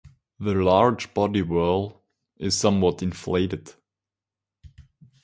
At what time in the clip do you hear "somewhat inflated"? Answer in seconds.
2.57-3.75